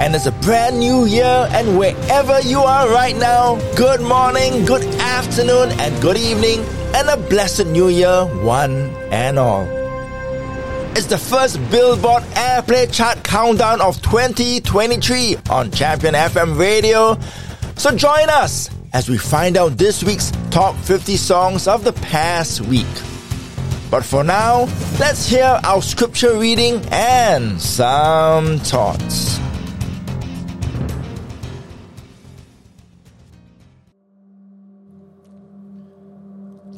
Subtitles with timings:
[0.00, 4.84] And it's a brand new year, and wherever you are right now, good morning, good
[5.00, 9.62] afternoon, and good evening, and a blessed new year, one and all.
[10.96, 17.18] It's the first Billboard Airplay Chart countdown of 2023 on Champion FM Radio.
[17.76, 22.60] So join us as we find out this week's top 50 songs of the past
[22.62, 22.86] week.
[23.90, 24.64] But for now,
[24.98, 29.43] let's hear our scripture reading and some thoughts.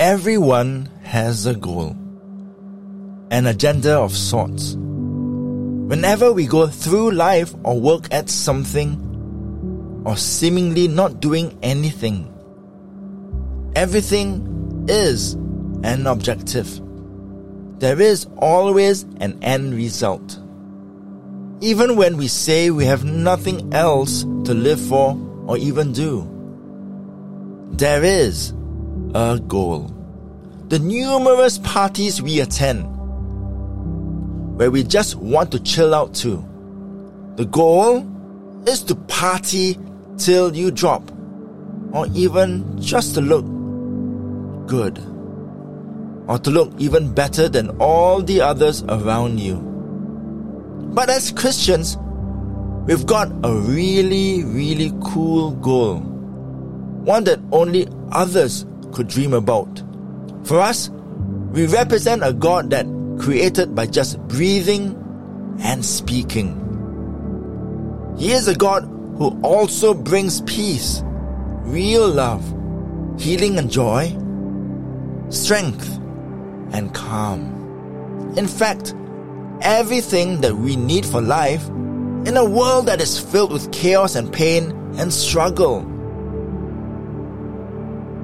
[0.07, 1.97] Everyone has a goal,
[3.33, 4.77] an agenda of sorts.
[4.77, 12.33] Whenever we go through life or work at something, or seemingly not doing anything,
[13.75, 15.33] everything is
[15.83, 16.81] an objective.
[17.81, 20.39] There is always an end result.
[21.61, 25.19] Even when we say we have nothing else to live for
[25.49, 26.31] or even do,
[27.73, 28.55] there is
[29.13, 29.96] a goal.
[30.69, 32.83] The numerous parties we attend,
[34.59, 36.45] where we just want to chill out to.
[37.37, 38.05] The goal
[38.67, 39.79] is to party
[40.19, 41.09] till you drop,
[41.93, 43.45] or even just to look
[44.67, 44.99] good,
[46.27, 49.59] or to look even better than all the others around you.
[50.95, 51.97] But as Christians,
[52.89, 59.86] we've got a really, really cool goal, one that only others could dream about.
[60.47, 60.91] For us,
[61.51, 62.87] we represent a God that
[63.19, 64.95] created by just breathing
[65.59, 66.63] and speaking.
[68.17, 68.85] He is a God
[69.19, 71.03] who also brings peace,
[71.65, 72.45] real love,
[73.19, 74.17] healing and joy,
[75.31, 75.99] strength
[76.73, 78.35] and calm.
[78.37, 78.95] In fact,
[79.63, 84.33] everything that we need for life in a world that is filled with chaos and
[84.33, 85.81] pain and struggle.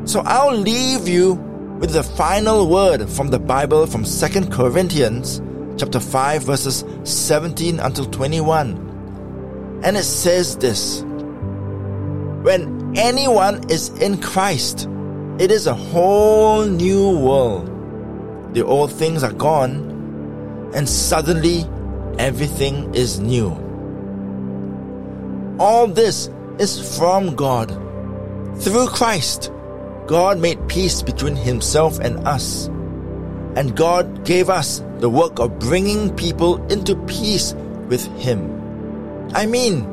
[0.05, 1.52] So I'll leave you
[1.83, 5.43] with the final word from the Bible from 2 Corinthians
[5.77, 9.81] chapter 5 verses 17 until 21.
[9.83, 11.03] And it says this.
[12.45, 14.89] When anyone is in Christ,
[15.41, 17.67] it is a whole new world.
[18.55, 21.67] The old things are gone and suddenly
[22.17, 23.51] everything is new.
[25.59, 27.71] All this is from God.
[28.61, 29.51] Through Christ,
[30.07, 32.67] God made peace between Himself and us.
[33.57, 37.55] And God gave us the work of bringing people into peace
[37.89, 39.31] with Him.
[39.35, 39.93] I mean,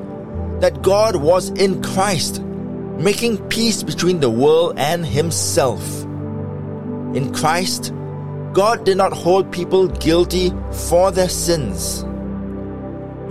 [0.59, 6.03] that God was in Christ, making peace between the world and Himself.
[7.13, 7.93] In Christ,
[8.53, 10.51] God did not hold people guilty
[10.89, 12.01] for their sins.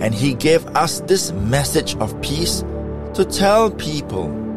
[0.01, 2.65] And He gave us this message of peace
[3.15, 4.48] to tell people.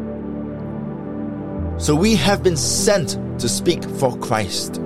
[1.82, 4.80] So we have been sent to speak for Christ.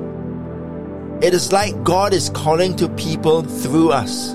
[1.20, 4.34] It is like God is calling to people through us.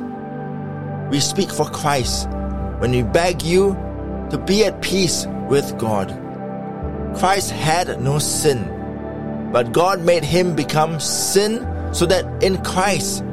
[1.09, 2.29] We speak for Christ
[2.77, 3.73] when we beg you
[4.29, 6.09] to be at peace with God.
[7.17, 13.23] Christ had no sin, but God made him become sin so that in Christ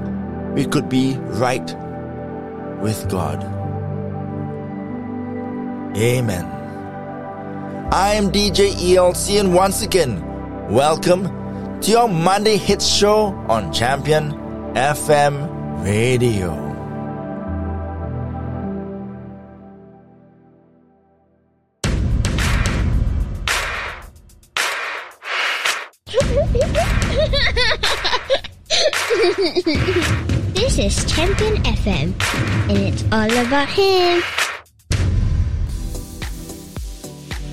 [0.55, 1.77] we could be right
[2.81, 3.45] with God.
[5.99, 6.58] Amen.
[7.91, 10.21] I am DJ ELC, and once again,
[10.71, 11.25] welcome
[11.81, 14.33] to your Monday Hits Show on Champion
[14.75, 16.53] FM Radio.
[30.53, 32.13] this is Champion FM,
[32.69, 34.23] and it's all about him.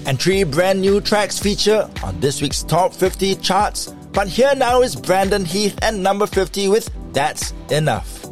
[0.05, 3.87] And three brand new tracks feature on this week's Top 50 charts.
[4.13, 8.24] But here now is Brandon Heath and number 50 with That's Enough.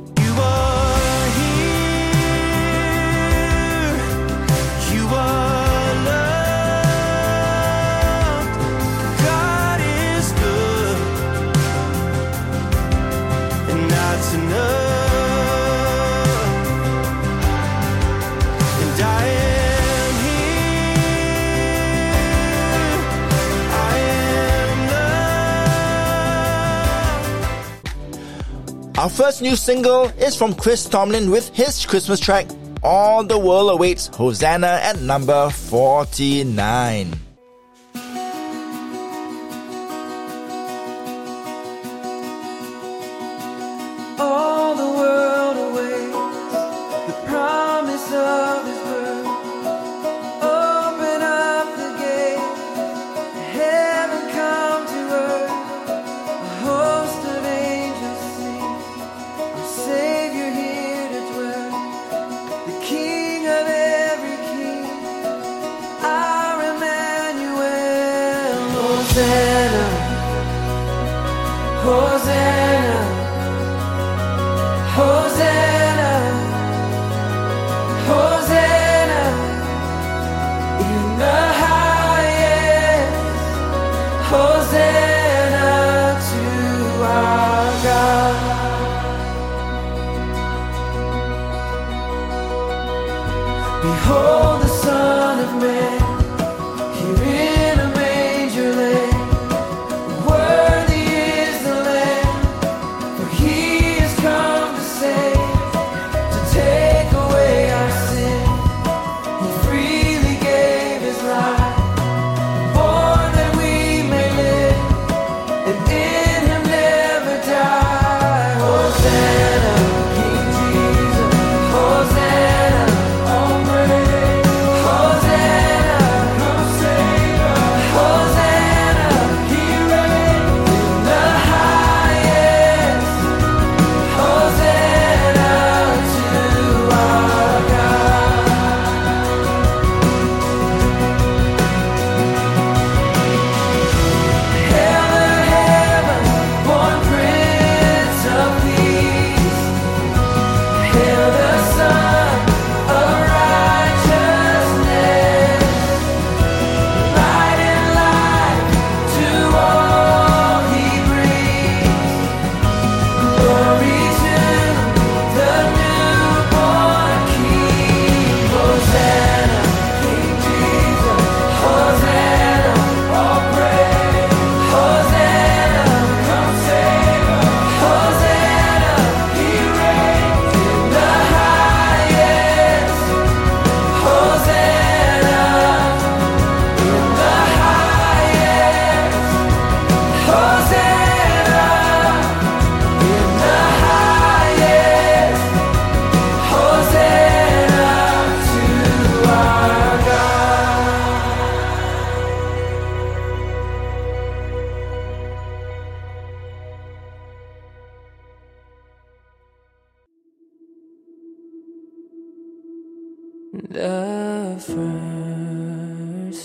[29.04, 32.48] Our first new single is from Chris Tomlin with his Christmas track,
[32.82, 37.12] All the World Awaits Hosanna at number 49.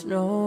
[0.09, 0.38] First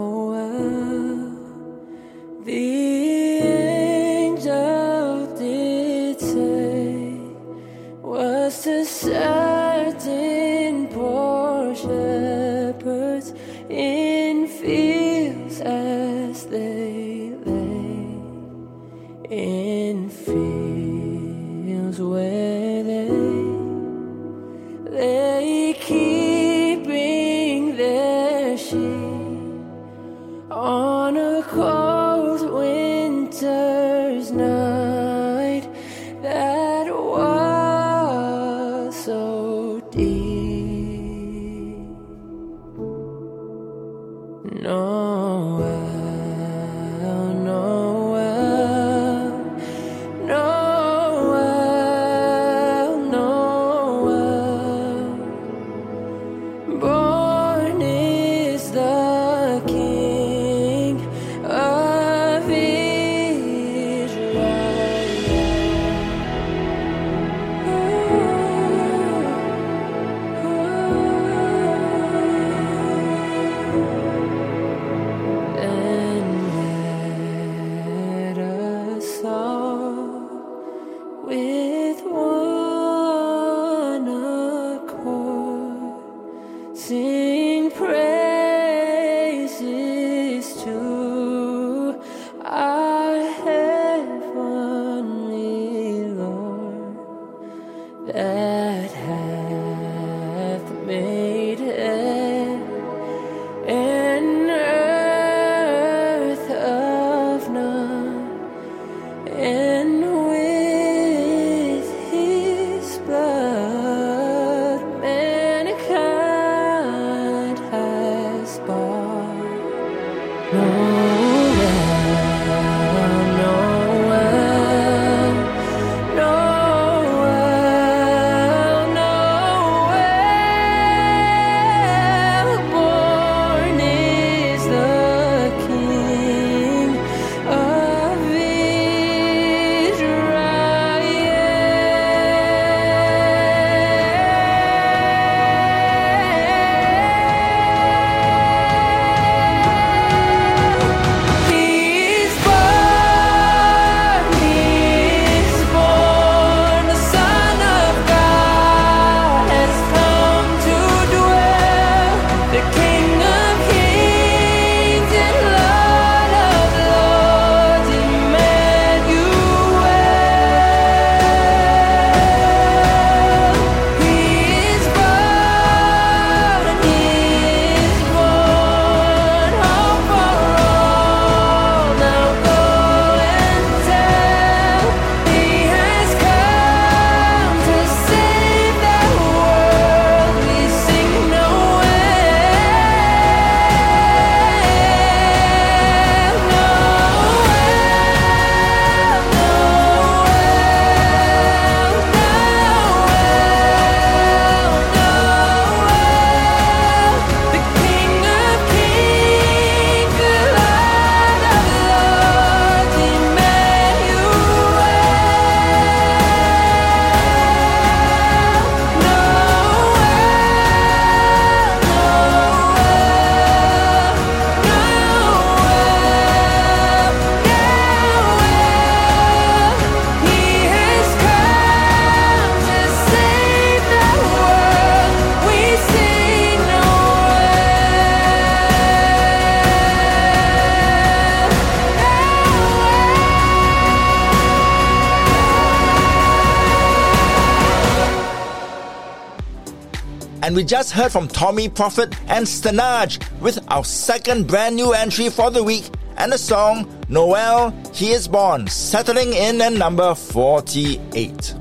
[250.52, 255.30] And we just heard from Tommee Profitt and Stanaj with our second brand new entry
[255.30, 261.54] for the week and the song Noel, He Is Born, settling in at number 48.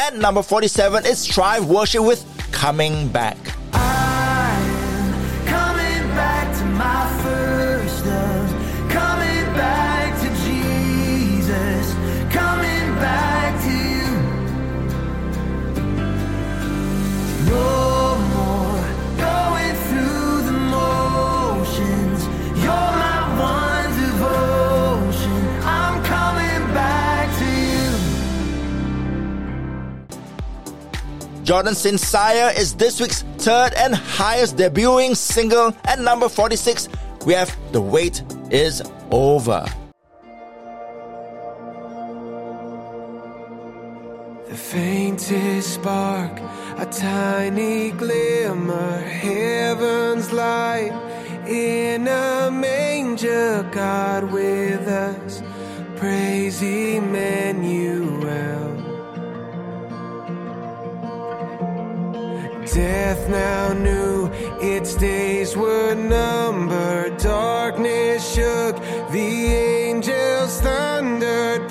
[0.00, 3.38] At number 47 is Strive Worship with Coming Back.
[31.50, 31.98] Jordan St.
[31.98, 35.74] Cyr is this week's third and highest debuting single.
[35.84, 36.88] At number 46,
[37.26, 38.80] we have The Wait Is
[39.10, 39.66] Over.
[44.48, 46.38] The faintest spark,
[46.78, 50.92] a tiny glimmer, heaven's light.
[51.46, 55.42] In a manger, God with us,
[55.96, 58.70] praise him, Emmanuel.
[62.72, 64.30] Death now knew
[64.62, 67.16] its days were numbered.
[67.18, 68.76] Darkness shook,
[69.10, 71.68] the angels thundered.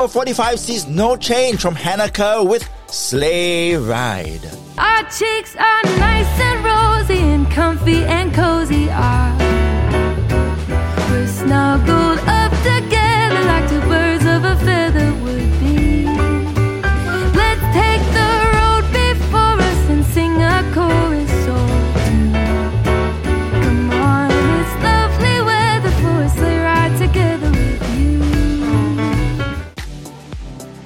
[0.00, 4.40] Number 45 sees no change from Hanukkah with Sleigh Ride.
[4.78, 8.59] Our cheeks are nice and rosy and comfy and cozy.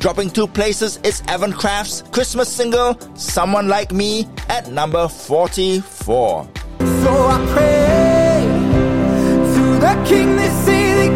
[0.04, 6.46] Dropping two places is Evan Craft's Christmas single, Someone Like Me, at number 44.
[6.78, 8.44] So I pray
[9.80, 10.36] the King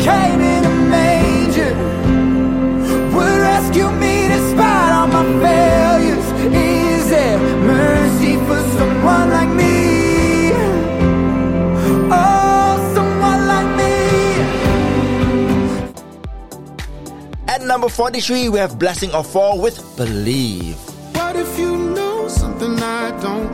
[0.01, 1.74] came in a manger
[3.14, 4.17] would rescue me
[17.79, 20.75] number 43, we have Blessing Offor with Believe.
[21.14, 23.53] What if you know something I don't?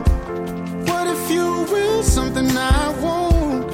[0.89, 3.71] What if you will something I won't?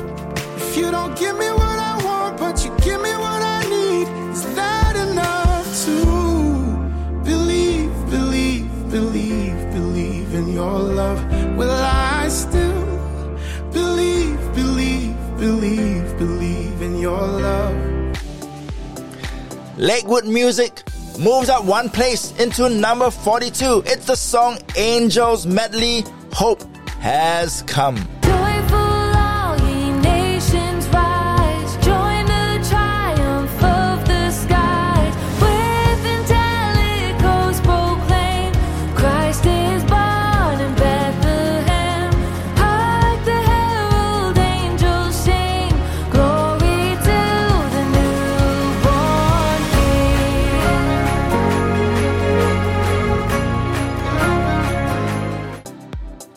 [0.58, 4.08] If you don't give me what I want, but you give me what I need,
[4.34, 5.96] is that enough to
[7.24, 11.20] believe, believe, believe, believe in your love?
[11.56, 12.84] Will I still
[13.72, 17.41] believe, believe, believe, believe in your love?
[19.82, 20.84] Lakewood Music
[21.18, 23.82] moves up one place into number 42.
[23.88, 26.62] It's the song Angels Medley Hope
[27.00, 27.98] Has Come.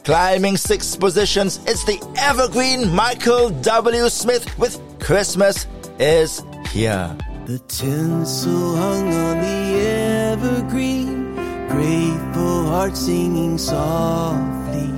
[0.05, 4.11] Climbing six positions, it's the evergreen Michael W.
[4.11, 5.67] Smith with Christmas
[5.99, 7.17] is Here.
[7.47, 9.81] The tinsel hung on the
[10.37, 11.35] evergreen,
[11.69, 14.93] grateful heart singing softly.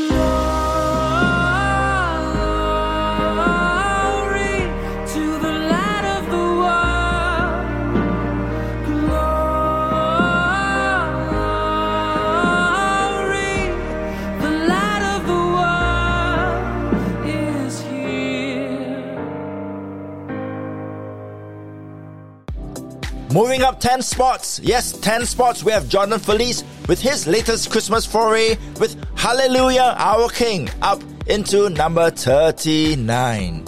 [23.33, 24.59] Moving up 10 spots.
[24.61, 25.63] Yes, 10 spots.
[25.63, 31.71] We have Jordan Feliz with his latest Christmas foray with Hallelujah, Our King, up into
[31.71, 33.65] number 39.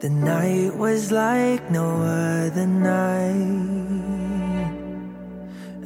[0.00, 3.73] The night was like no other night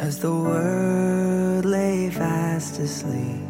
[0.08, 3.42] as the world lay fast asleep.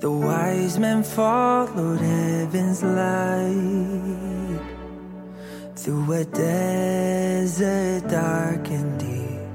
[0.00, 4.64] The wise men followed heaven's light
[5.76, 9.46] through a desert dark and deep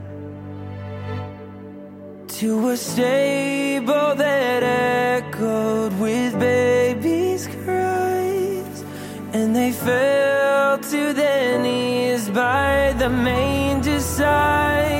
[2.39, 8.77] to a stable that echoed with babies' cries,
[9.33, 13.62] and they fell to their knees by the main
[14.23, 14.92] die.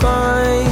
[0.00, 0.67] find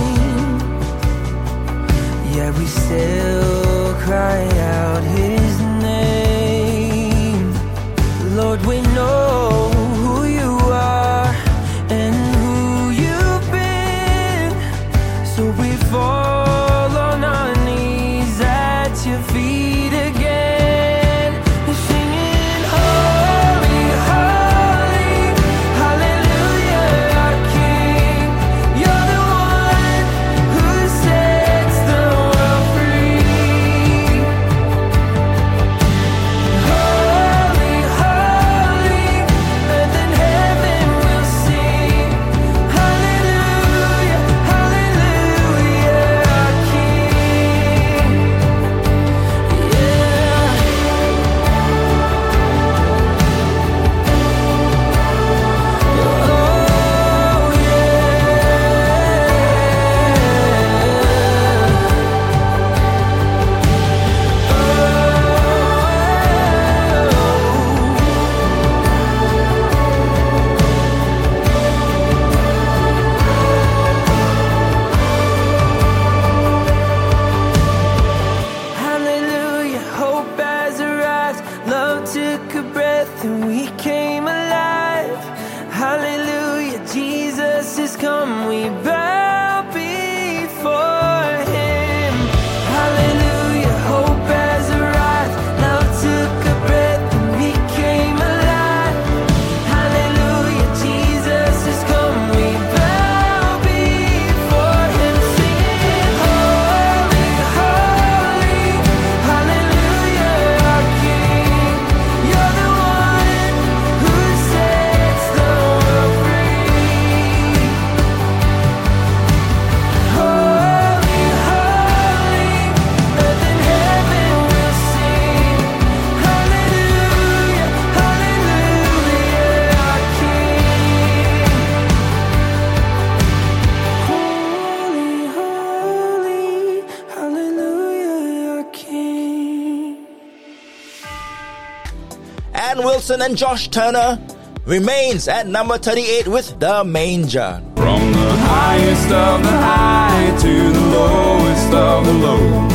[142.57, 144.19] Anne Wilson and Josh Turner
[144.65, 147.63] remains at number 38 with The Manger.
[147.77, 152.69] From the highest of the high to the lowest of the low,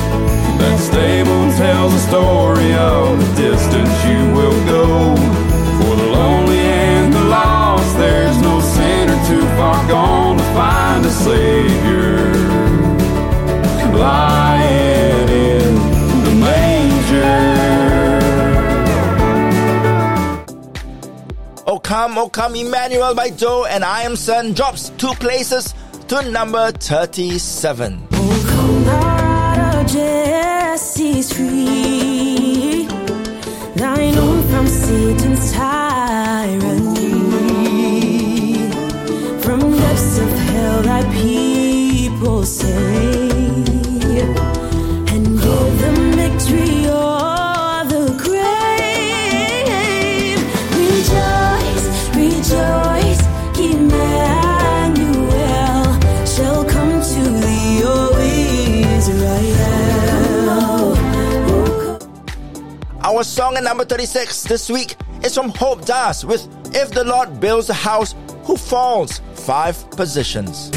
[0.60, 5.16] that stable tells story of the distance you will go.
[5.82, 8.62] For the lonely and the lost, there's no
[9.28, 12.34] too far gone to find a savior.
[13.98, 14.41] Life
[21.92, 25.74] Come, O Come Emmanuel by Joe and I Am Sun drops two places
[26.08, 28.08] to number 37.
[28.14, 32.88] O come out of Jesse's tree,
[33.76, 37.12] thine own from Satan's tyranny,
[39.42, 43.11] from depths of hell thy people say.
[63.22, 66.42] Our song at number 36 this week is from Hope Darst with
[66.74, 70.72] If the Lord Builds a House, Who Falls Five Positions.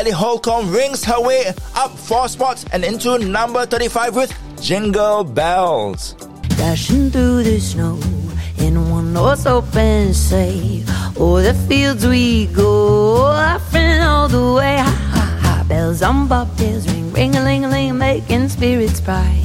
[0.00, 6.14] Ellie Holcomb rings her way up four spots and into number 35 with Jingle Bells.
[6.56, 8.00] Dashing through the snow
[8.56, 10.82] in one horse open sleigh.
[11.18, 14.78] O'er the fields we go, laughing all the way.
[14.78, 15.64] Ha ha ha!
[15.68, 19.44] Bells on bobtails ring, ring a ling a ling, making spirits bright.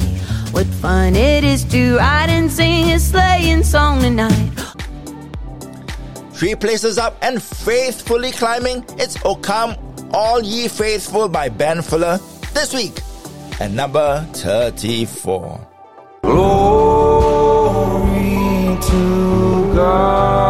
[0.52, 4.52] What fun it is to ride and sing a sleighing song tonight.
[6.32, 9.76] Three places up and faithfully climbing, it's O Come
[10.16, 12.18] All Ye Faithful by Ben Fuller
[12.54, 13.02] this week
[13.60, 15.60] at number 34.
[16.22, 17.58] Glory
[18.80, 20.45] to God.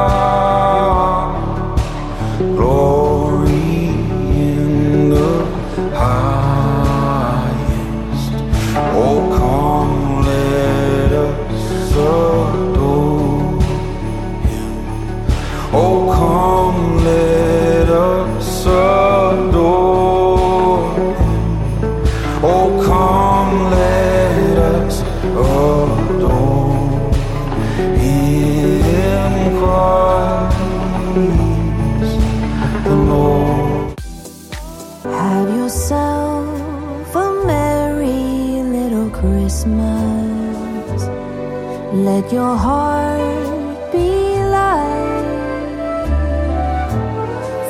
[42.26, 44.08] Let your heart be
[44.50, 45.22] light.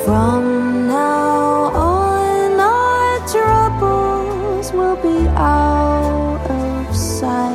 [0.06, 7.52] From now on, our troubles will be out of sight.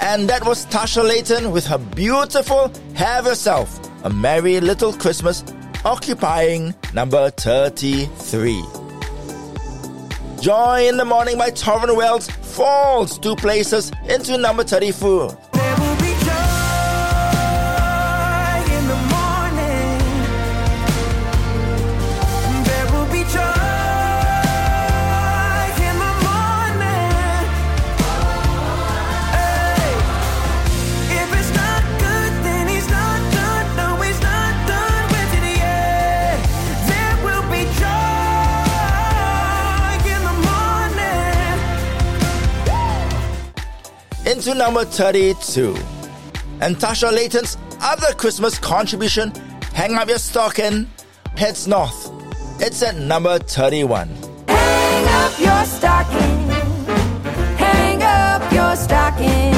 [0.00, 5.42] And that was Tasha Layton with her beautiful Have Yourself a Merry Little Christmas,
[5.84, 8.62] occupying number 33.
[10.40, 15.36] Joy in the Morning by Tauren Wells falls two places into number 34.
[44.56, 45.74] Number 32.
[46.60, 49.32] And Tasha Layton's other Christmas contribution,
[49.74, 50.88] Hang Up Your Stocking,
[51.36, 52.10] heads north.
[52.60, 54.08] It's at number 31.
[54.48, 56.48] Hang up your stocking.
[57.58, 59.52] Hang up your stocking.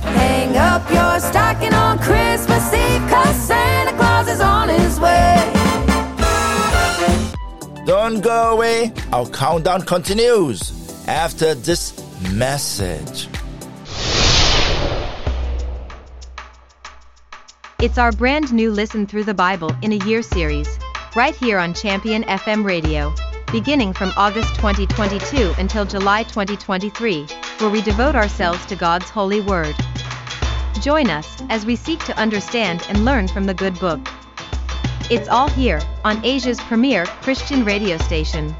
[0.00, 5.52] Hang up your stocking on Christmas Eve, cause Santa Claus is on his way.
[7.84, 8.92] Don't go away.
[9.12, 10.72] Our countdown continues
[11.06, 11.92] after this
[12.32, 13.28] message.
[17.82, 20.78] It's our brand new Listen Through the Bible in a Year series,
[21.16, 23.12] right here on Champion FM Radio,
[23.50, 27.26] beginning from August 2022 until July 2023,
[27.58, 29.74] where we devote ourselves to God's holy word.
[30.80, 33.98] Join us as we seek to understand and learn from the good book.
[35.10, 38.54] It's all here on Asia's premier Christian radio station.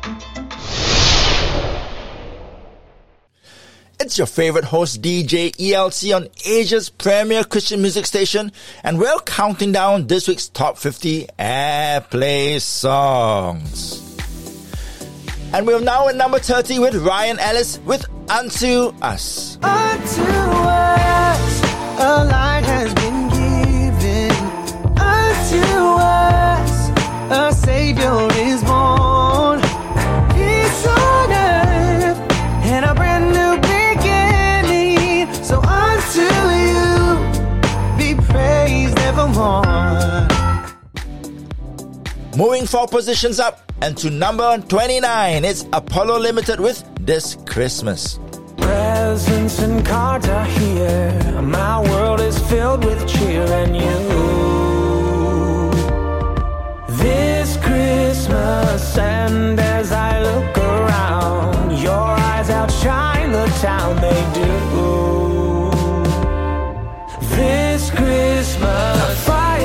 [4.04, 8.50] It's your favorite host DJ ELC on Asia's premier Christian music station,
[8.82, 14.00] and we're counting down this week's top 50 airplay songs.
[15.52, 19.56] And we're now at number 30 with Ryan Ellis with Unto Us.
[19.62, 21.62] Unto us
[22.00, 24.32] a light has been given.
[24.98, 25.64] Unto
[26.02, 26.90] us
[27.30, 29.11] a Savior is born.
[42.36, 48.18] Moving four positions up and to number 29, it's Apollo Limited with This Christmas.
[48.56, 51.42] Presents and cards are here.
[51.42, 54.22] My world is filled with cheer and you.
[56.96, 64.52] This Christmas, and as I look around, your eyes outshine the town they do.
[67.36, 69.21] This Christmas,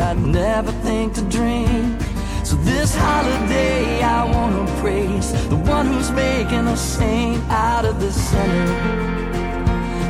[0.00, 1.98] I'd never think to dream.
[2.42, 8.10] So this holiday I wanna praise the one who's making a saint out of the
[8.10, 8.66] sinner.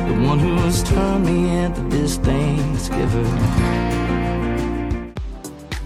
[0.07, 3.25] The one who has turned me into this Thanksgiver.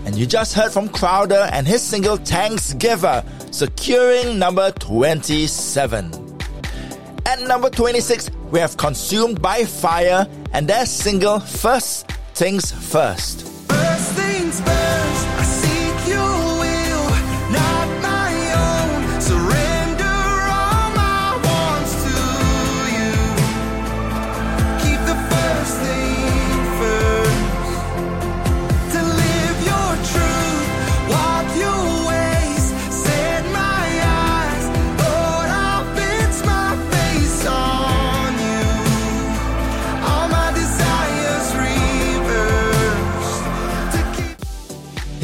[0.06, 6.38] And you just heard from Crowder and his single Thanksgiver, securing number 27.
[7.26, 12.72] At number 26, we have Consumed by Fire and their single First Things.
[12.72, 13.45] First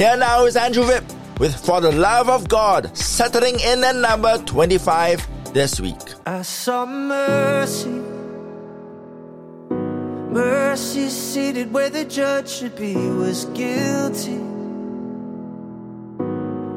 [0.02, 1.04] Here now is Andrew Ripp
[1.38, 6.02] with For the Love of God, settling in at number 25 this week.
[6.26, 8.02] I saw mercy.
[9.70, 14.42] Mercy seated where the judge should be was guilty.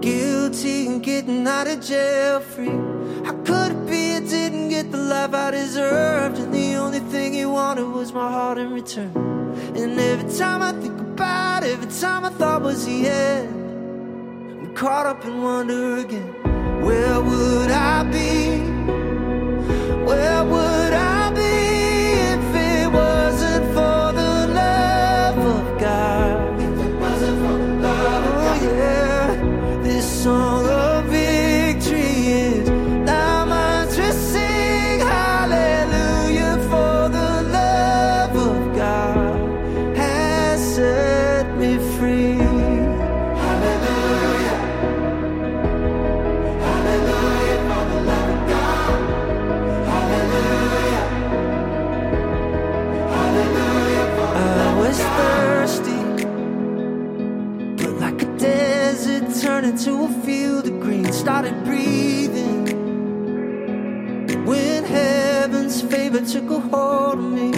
[0.03, 2.77] Guilty and getting out of jail free.
[3.25, 6.37] How could be I didn't get the life I deserved?
[6.41, 9.17] And the only thing he wanted was my heart in return.
[9.75, 13.49] And every time I think about every time I thought was the end,
[14.61, 16.31] I'm caught up in wonder again.
[16.85, 18.59] Where would I be?
[20.09, 20.74] Where would
[61.25, 62.67] Started breathing
[64.45, 67.51] when heaven's favor took a hold of me.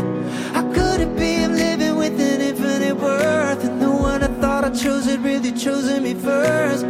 [0.54, 3.64] How could it be I'm living with an infinite worth?
[3.64, 6.84] And the one I thought I chose had really chosen me first.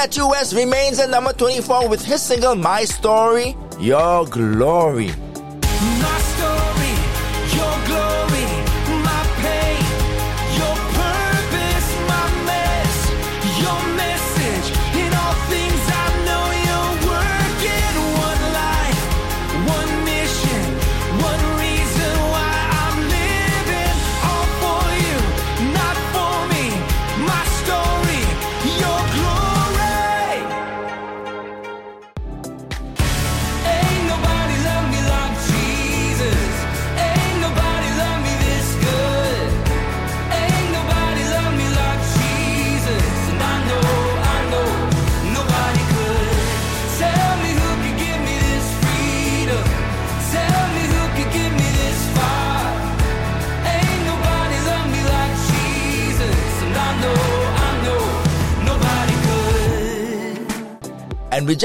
[0.00, 5.10] Matthew West remains at number 24 with his single My Story, Your Glory.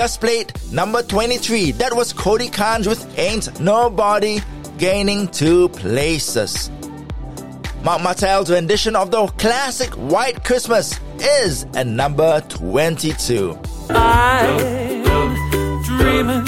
[0.06, 1.72] Just played number 23.
[1.72, 4.40] That was Cody Carnes with Ain't Nobody
[4.78, 6.70] gaining two places.
[7.84, 13.58] Marc Martel's rendition of the classic White Christmas is at number 22.
[13.90, 16.48] I'm dreaming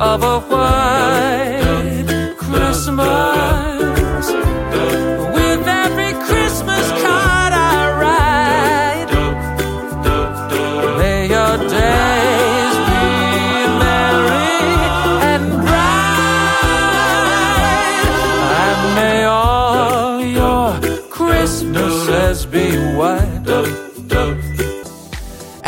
[0.00, 4.30] of a white Christmas.
[5.34, 7.25] With every Christmas card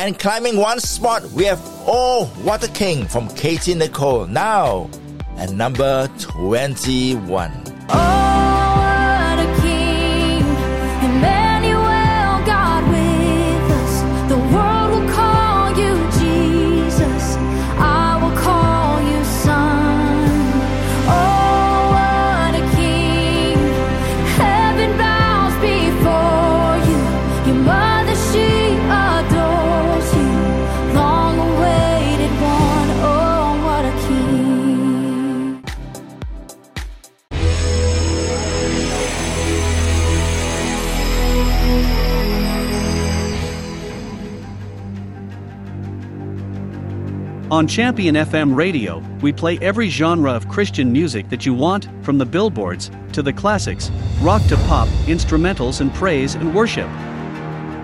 [0.08, 4.88] And climbing one spot, we have Oh What a King from Katy Nichole now
[5.36, 7.67] at number 21.
[47.58, 52.16] On Champion FM radio, we play every genre of Christian music that you want, from
[52.16, 53.90] the billboards to the classics,
[54.20, 56.88] rock to pop, instrumentals and praise and worship.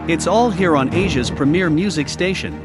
[0.08, 2.64] It's all here on Asia's premier music station.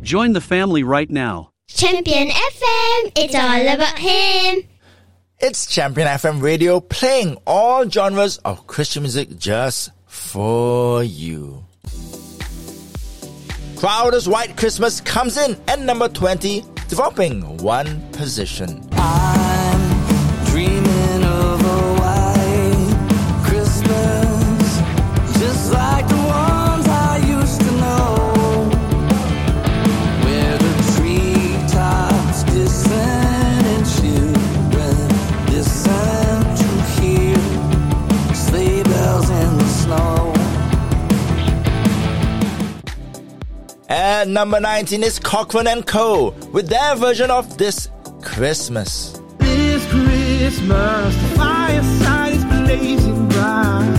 [0.00, 1.50] Join the family right now.
[1.68, 4.62] Champion FM, it's all about him.
[5.40, 11.64] It's Champion FM Radio playing all genres of Christian music just for you.
[13.76, 18.80] Crowder's White Christmas comes in at number 20, dropping one position.
[18.90, 19.57] Dreaming
[44.28, 46.32] At number 19 is Cochren and Co.
[46.52, 47.88] with their version of This
[48.20, 49.18] Christmas.
[49.38, 53.97] This Christmas, the fireside is blazing bright.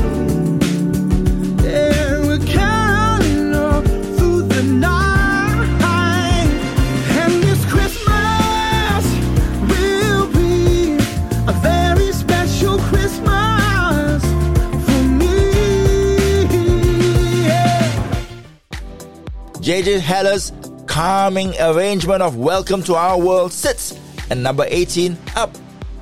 [19.69, 20.51] JJ Heller's
[20.87, 23.93] calming arrangement of Welcome to Our World sits
[24.31, 25.55] at number 18, up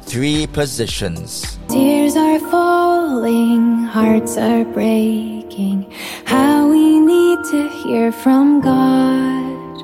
[0.04, 1.60] three positions.
[1.68, 5.94] Tears are falling, hearts are breaking.
[6.24, 9.82] How we need to hear from God.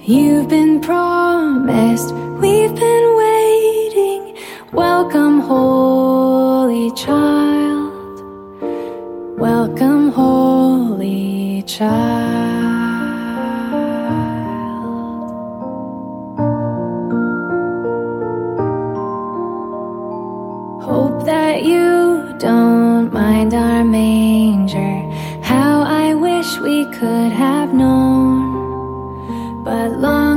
[0.00, 4.38] You've been promised, we've been waiting.
[4.72, 8.22] Welcome, Holy Child.
[9.38, 12.77] Welcome, Holy Child.
[21.58, 24.96] That you don't mind our manger.
[25.42, 29.64] How I wish we could have known.
[29.64, 30.27] But long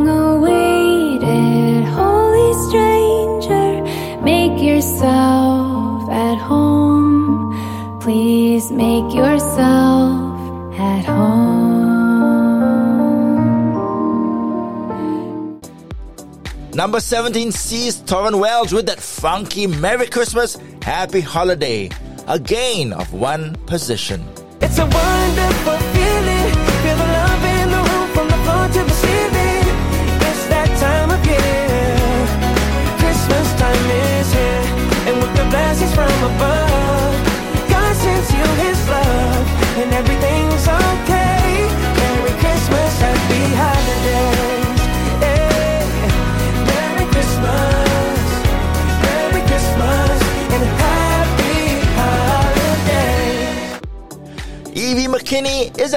[16.82, 21.91] Number 17 sees Tauren Wells with that funky Merry Christmas, Happy Holiday,
[22.27, 24.27] a gain of one position.
[24.61, 25.80] It's a wonderful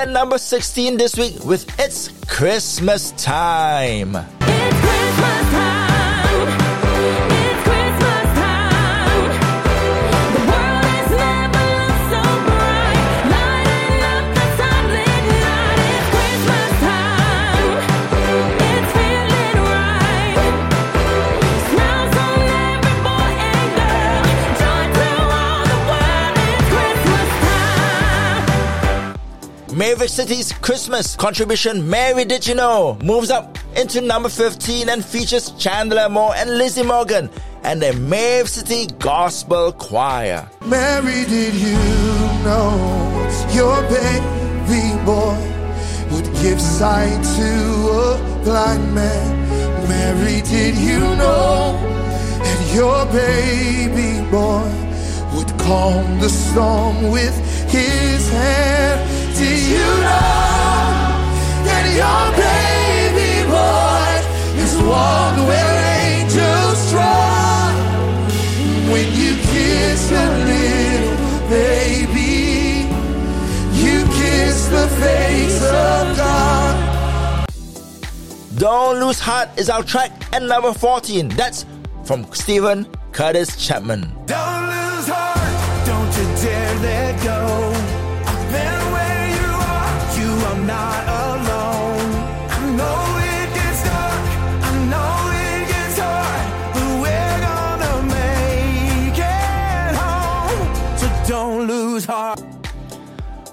[0.04, 4.43] at number 16 this week with It's Christmas Time.
[29.94, 35.52] Maverick City's Christmas contribution, Mary Did You Know, moves up into number 15 and features
[35.52, 37.30] Chandler Moore and Lizzie Morgan
[37.62, 40.50] and the Maverick City Gospel Choir.
[40.66, 41.78] Mary, did you
[42.42, 42.74] know
[43.52, 45.38] your baby boy
[46.10, 47.52] would give sight to
[47.92, 49.88] a blind man?
[49.88, 51.78] Mary, did you know
[52.42, 54.66] that your baby boy
[55.36, 57.38] would calm the storm with
[57.70, 59.23] his hand?
[59.36, 60.94] Did you know
[61.66, 64.12] that your baby boy
[64.62, 65.74] is one where
[66.06, 67.74] angels trod?
[68.92, 72.86] When you kiss a little baby,
[73.82, 77.46] you kiss the face of God.
[78.56, 81.28] Don't Lose Heart is our track at number 14.
[81.30, 81.66] That's
[82.04, 84.02] from Steven Curtis Chapman.
[84.26, 87.63] Don't lose heart, don't you dare let go.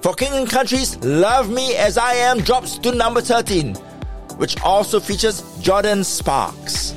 [0.02, 3.76] For King and Country's Love Me As I Am drops to number 13,
[4.38, 6.96] which also features Jordin Sparks.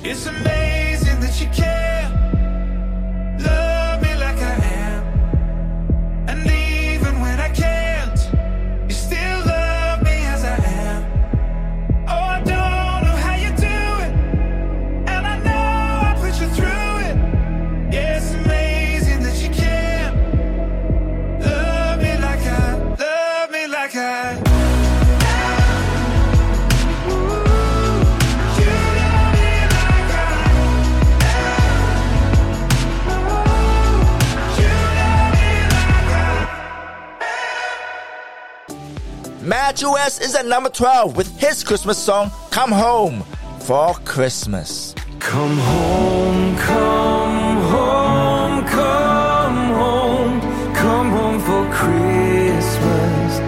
[39.67, 43.23] Matthew West is at number 12 with his Christmas song Come Home
[43.61, 44.95] for Christmas.
[45.19, 50.41] Come home, come home, come home,
[50.75, 53.39] come home for Christmas.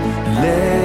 [0.40, 0.75] Let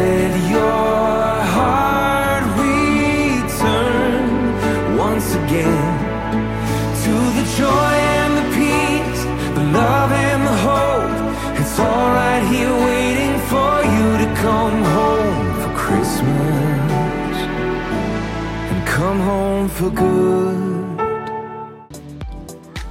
[19.81, 20.99] for good.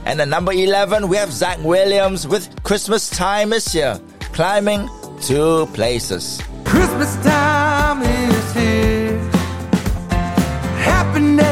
[0.04, 4.00] And at number 11, we have Zach Williams with Christmas Time is Here,
[4.32, 4.88] climbing
[5.20, 6.42] two places.
[6.64, 9.18] Christmas time is here.
[10.90, 11.49] Happiness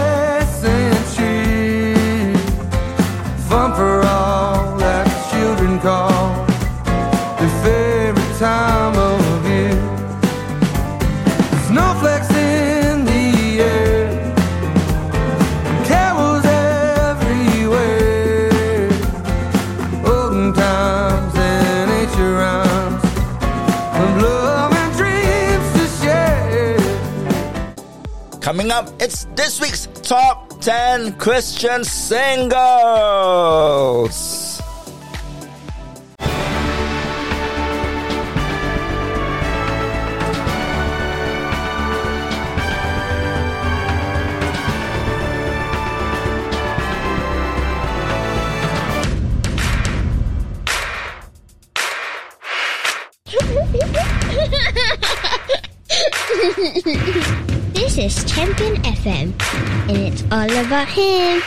[29.01, 32.59] it's this week's top 10 Christian singles.
[58.19, 59.33] This This Champion FM,
[59.89, 61.41] and it's all about him.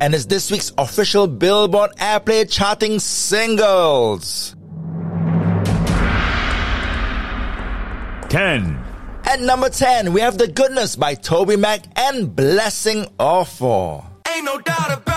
[0.00, 4.56] And it's this week's official Billboard Airplay charting singles.
[8.30, 8.84] 10.
[9.24, 14.04] At number 10, we have The Goodness by TobyMac and Blessing Offor.
[14.28, 15.07] Ain't no doubt about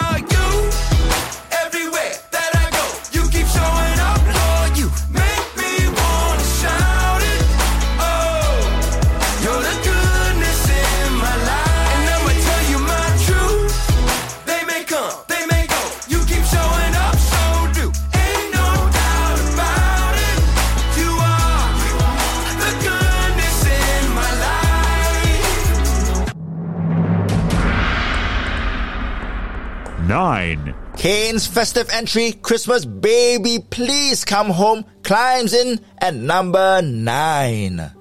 [31.01, 38.00] Cain's festive entry, Christmas Baby Please Come Home, climbs in at number 9.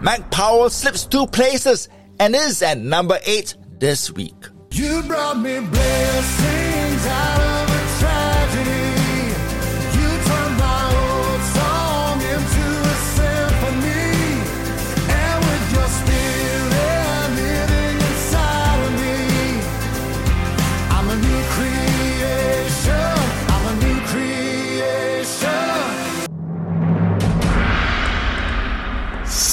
[0.00, 1.88] Mac Powell slips two places
[2.18, 4.34] and is at number 8 this week.
[4.72, 7.06] You brought me blessings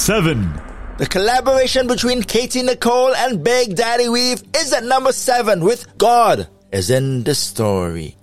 [0.08, 0.40] 7.
[0.96, 6.48] The collaboration between Katy Nichole and Big Daddy Weave is at number 7 with God
[6.72, 8.16] is in the story.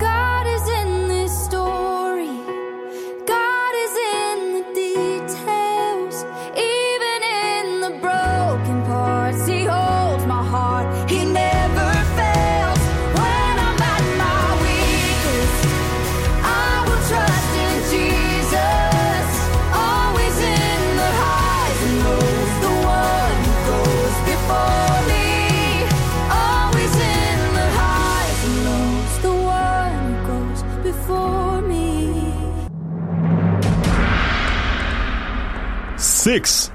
[36.26, 36.72] 6.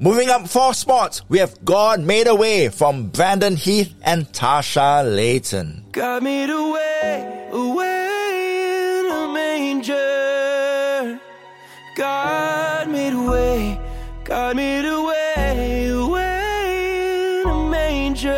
[0.00, 5.04] Moving up four spots, we have God Made a Way from Brandon Heath and Tasha
[5.04, 5.84] Layton.
[5.92, 11.20] God made a way, a in a manger.
[11.98, 13.78] God made a way,
[14.24, 18.32] God made a way, a in a manger.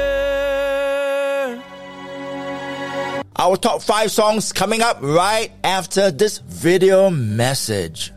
[3.36, 8.10] Our top five songs coming up right after this video message.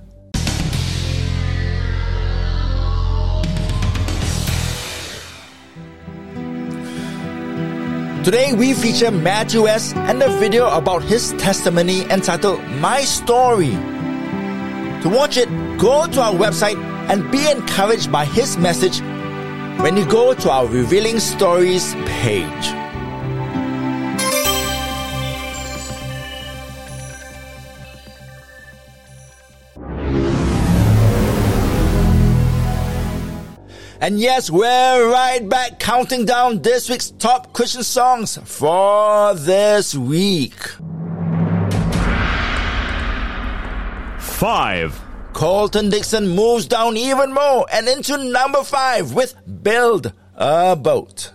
[8.23, 13.71] Today we feature Matthew West and a video about his testimony entitled My Story.
[15.01, 15.49] To watch it,
[15.79, 16.77] go to our website
[17.09, 19.01] and be encouraged by his message
[19.81, 22.70] when you go to our Revealing Stories page.
[34.01, 40.55] And yes, we're right back counting down this week's top Christian songs for this week.
[44.19, 45.01] 5.
[45.33, 51.33] Colton Dixon moves down even more and into number 5 with Build a Boat.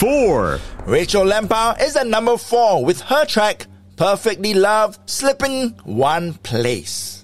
[0.00, 0.58] 4.
[0.86, 7.19] Rachael Lampa is at number 4 with her track Perfectly Love slipping one place.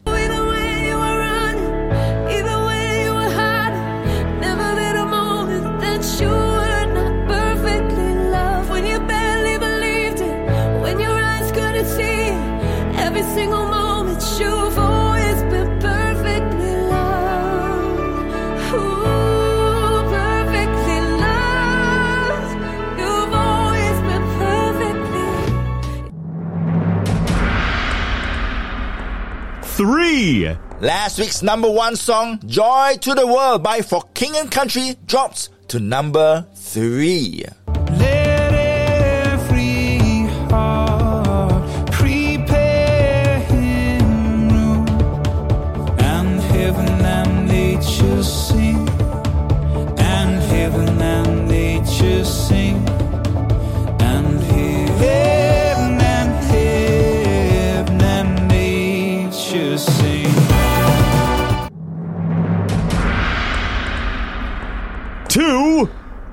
[30.80, 35.50] Last week's number one song, Joy to the World by For King and Country, drops
[35.68, 37.44] to number three.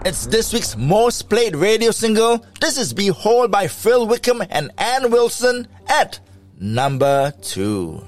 [0.06, 2.46] It's this week's most played radio single.
[2.60, 6.20] This is Behold by Phil Wickham and Anne Wilson at
[6.60, 8.06] number two.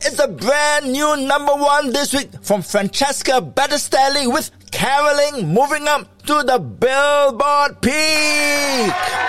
[0.00, 6.22] It's a brand new number one this week from Francesca Battistelli with Caroling moving up
[6.26, 9.27] to the Billboard peak.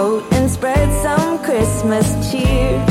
[0.00, 2.89] Coat and spread some Christmas cheer?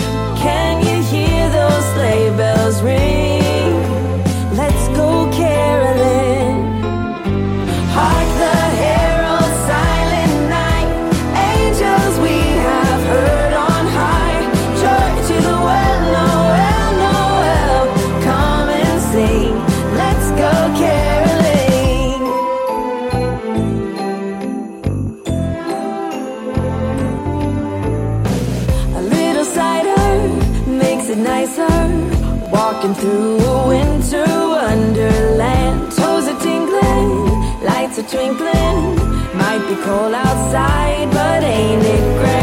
[39.70, 42.39] Be cold outside, but ain't it grand?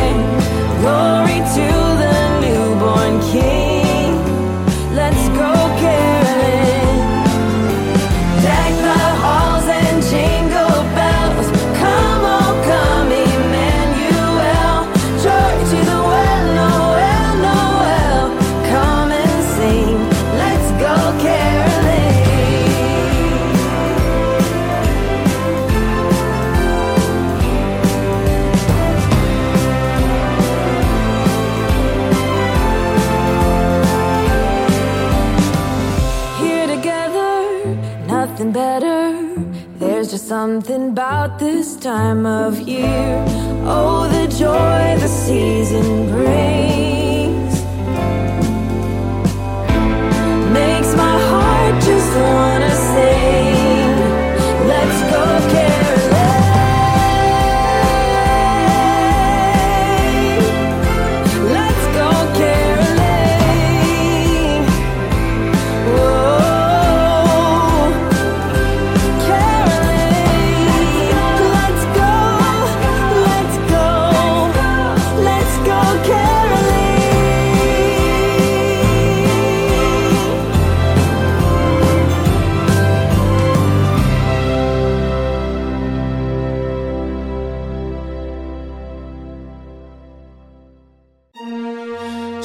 [41.87, 43.25] Time of year.
[43.65, 46.16] Oh, the joy the season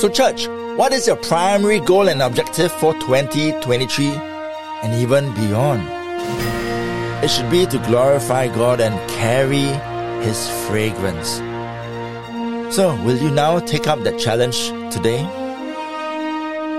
[0.01, 0.47] So, church,
[0.79, 4.07] what is your primary goal and objective for 2023
[4.81, 5.83] and even beyond?
[7.23, 9.67] It should be to glorify God and carry
[10.25, 11.35] His fragrance.
[12.75, 15.19] So, will you now take up that challenge today?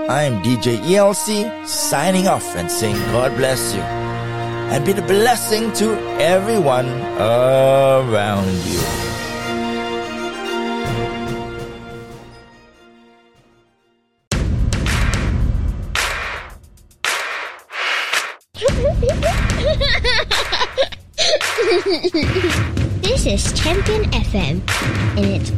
[0.09, 5.71] I am DJ ELC signing off and saying God bless you and be the blessing
[5.75, 9.02] to everyone around you.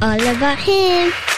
[0.05, 1.34] All about him.